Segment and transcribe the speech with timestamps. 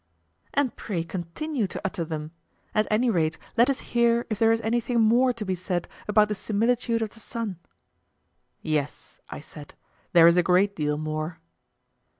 [0.55, 2.31] And pray continue to utter them;
[2.73, 6.27] at any rate let us hear if there is anything more to be said about
[6.29, 7.59] the similitude of the sun.
[8.63, 9.75] Yes, I said,
[10.13, 11.37] there is a great deal more.